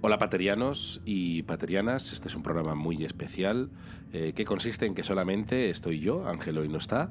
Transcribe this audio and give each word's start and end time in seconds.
Hola 0.00 0.16
paterianos 0.16 1.00
y 1.04 1.42
paterianas, 1.42 2.12
este 2.12 2.28
es 2.28 2.36
un 2.36 2.44
programa 2.44 2.76
muy 2.76 3.04
especial 3.04 3.68
eh, 4.12 4.32
que 4.32 4.44
consiste 4.44 4.86
en 4.86 4.94
que 4.94 5.02
solamente 5.02 5.70
estoy 5.70 5.98
yo, 5.98 6.28
Ángelo 6.28 6.64
y 6.64 6.68
no 6.68 6.78
está, 6.78 7.10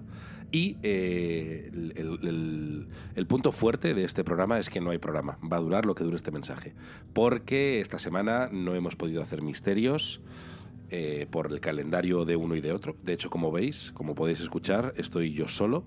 y 0.54 0.78
eh, 0.84 1.70
el, 1.74 3.28
punto 3.28 3.52
fuerte 3.52 3.94
de 3.94 4.06
este 4.06 4.24
programa 4.24 4.58
es 4.58 4.70
que 4.70 4.80
no 4.80 4.92
hay 4.92 5.00
programa, 5.00 5.38
va 5.44 5.58
a 5.58 5.60
durar 5.60 5.86
lo 5.86 5.96
que 5.96 6.06
dure 6.06 6.16
este 6.16 6.32
mensaje, 6.32 6.76
porque 7.12 7.82
esta 7.82 8.00
semana 8.00 8.48
no 8.54 8.74
hemos 8.74 8.96
podido 8.96 9.22
hacer 9.22 9.42
misterios 9.42 10.22
eh, 10.90 11.28
por 11.30 11.52
el 11.52 11.60
calendario 11.60 12.24
de 12.24 12.38
uno 12.38 12.56
y 12.56 12.62
de 12.62 12.72
otro, 12.72 12.96
de 13.04 13.12
hecho 13.12 13.30
como 13.30 13.52
veis, 13.52 13.92
como 13.92 14.16
podéis 14.16 14.40
escuchar, 14.40 14.94
estoy 14.96 15.34
yo 15.34 15.50
solo, 15.50 15.84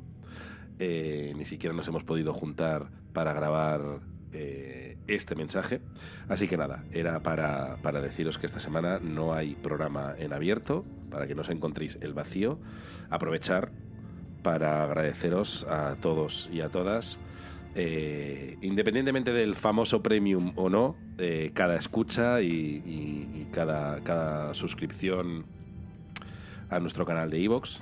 ni 0.78 1.46
siquiera 1.46 1.74
nos 1.74 1.88
hemos 1.88 2.04
podido 2.04 2.34
juntar 2.34 2.90
para 3.14 3.32
grabar 3.32 4.00
este 5.14 5.34
mensaje. 5.34 5.80
Así 6.28 6.48
que 6.48 6.56
nada, 6.56 6.84
era 6.92 7.20
para, 7.22 7.76
para 7.82 8.00
deciros 8.00 8.38
que 8.38 8.46
esta 8.46 8.60
semana 8.60 8.98
no 9.00 9.34
hay 9.34 9.54
programa 9.54 10.14
en 10.18 10.32
abierto, 10.32 10.84
para 11.10 11.26
que 11.26 11.34
no 11.34 11.42
os 11.42 11.50
encontréis 11.50 11.98
el 12.00 12.14
vacío. 12.14 12.58
Aprovechar 13.10 13.72
para 14.42 14.84
agradeceros 14.84 15.66
a 15.68 15.94
todos 15.96 16.48
y 16.52 16.60
a 16.60 16.68
todas. 16.68 17.18
eh, 17.74 18.56
independientemente 18.62 19.32
del 19.32 19.54
famoso 19.54 20.02
premium 20.02 20.52
o 20.56 20.68
no, 20.68 20.96
eh, 21.18 21.52
cada 21.54 21.76
escucha 21.76 22.42
y, 22.42 23.46
cada, 23.52 24.00
cada 24.02 24.54
suscripción 24.54 25.44
a 26.68 26.78
nuestro 26.80 27.04
canal 27.04 27.30
de 27.30 27.40
iVoox, 27.40 27.80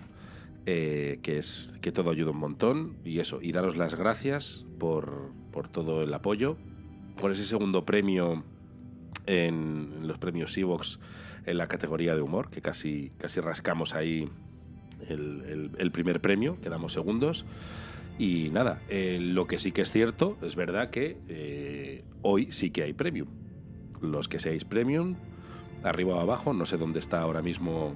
eh, 0.66 1.18
que 1.23 1.38
es 1.38 1.74
que 1.80 1.92
todo 1.92 2.10
ayuda 2.10 2.30
un 2.30 2.38
montón 2.38 2.96
y 3.04 3.20
eso, 3.20 3.40
y 3.40 3.52
daros 3.52 3.76
las 3.76 3.95
gracias 3.95 4.65
por, 4.79 5.30
por 5.52 5.68
todo 5.68 6.02
el 6.02 6.12
apoyo, 6.12 6.56
por 7.21 7.33
ese 7.33 7.45
segundo 7.45 7.85
premio 7.85 8.45
en 9.27 10.07
los 10.07 10.19
premios 10.19 10.57
Evox 10.57 10.99
en 11.47 11.59
la 11.59 11.66
categoría 11.66 12.15
de 12.15 12.23
humor, 12.23 12.51
que 12.51 12.61
casi, 12.61 13.11
casi 13.19 13.41
rascamos 13.41 13.95
ahí 13.95 14.29
el, 15.09 15.91
primer 15.93 16.21
premio, 16.21 16.61
quedamos 16.61 16.93
segundos. 16.93 17.45
Y 18.19 18.51
nada, 18.51 18.83
eh, 18.89 19.19
lo 19.21 19.46
que 19.46 19.59
sí 19.59 19.73
que 19.73 19.83
es 19.83 19.91
cierto, 19.91 20.37
es 20.43 20.57
verdad 20.57 20.91
que 20.91 21.19
eh, 21.29 22.05
hoy 22.23 22.51
sí 22.52 22.71
que 22.71 22.83
hay 22.83 22.93
premium. 22.93 23.29
Los 24.01 24.29
que 24.29 24.39
seáis 24.39 24.65
premium, 24.65 25.16
arriba 25.83 26.16
o 26.16 26.21
abajo, 26.21 26.52
no 26.52 26.66
sé 26.66 26.77
dónde 26.77 26.99
está 26.99 27.21
ahora 27.21 27.43
mismo 27.43 27.95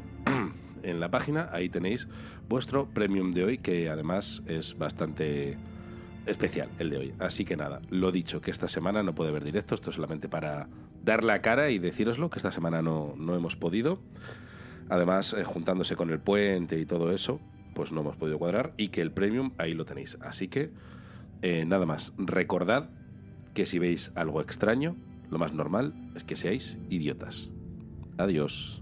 en 0.82 1.00
la 1.00 1.10
página, 1.10 1.48
ahí 1.52 1.68
tenéis 1.68 2.08
vuestro 2.48 2.86
premium 2.86 3.32
de 3.32 3.44
hoy, 3.44 3.58
que 3.58 3.88
además 3.90 4.42
es 4.46 4.78
bastante 4.78 5.56
especial 6.26 6.68
el 6.78 6.90
de 6.90 6.96
hoy. 6.96 7.14
Así 7.18 7.44
que 7.44 7.56
nada, 7.56 7.80
lo 7.90 8.12
dicho, 8.12 8.40
que 8.40 8.50
esta 8.50 8.68
semana 8.68 9.02
no 9.02 9.14
puede 9.14 9.30
haber 9.30 9.44
directo, 9.44 9.74
esto 9.74 9.90
es 9.90 9.96
solamente 9.96 10.28
para 10.28 10.68
dar 11.02 11.24
la 11.24 11.40
cara 11.42 11.70
y 11.70 11.78
decíroslo, 11.78 12.30
que 12.30 12.38
esta 12.38 12.52
semana 12.52 12.82
no, 12.82 13.14
no 13.16 13.34
hemos 13.34 13.56
podido. 13.56 13.98
Además, 14.88 15.34
eh, 15.34 15.44
juntándose 15.44 15.96
con 15.96 16.10
el 16.10 16.20
puente 16.20 16.78
y 16.78 16.86
todo 16.86 17.12
eso, 17.12 17.40
pues 17.74 17.92
no 17.92 18.00
hemos 18.00 18.16
podido 18.16 18.38
cuadrar 18.38 18.74
y 18.76 18.88
que 18.88 19.00
el 19.00 19.10
premium 19.10 19.52
ahí 19.58 19.74
lo 19.74 19.84
tenéis. 19.84 20.18
Así 20.20 20.48
que, 20.48 20.70
eh, 21.42 21.64
nada 21.64 21.86
más, 21.86 22.12
recordad 22.18 22.90
que 23.54 23.66
si 23.66 23.78
veis 23.78 24.12
algo 24.14 24.40
extraño, 24.40 24.96
lo 25.30 25.38
más 25.38 25.52
normal 25.52 25.94
es 26.14 26.24
que 26.24 26.36
seáis 26.36 26.78
idiotas. 26.90 27.48
Adiós. 28.18 28.81